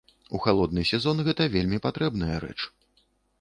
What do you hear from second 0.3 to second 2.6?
У халодны сезон гэта вельмі патрэбная рэч.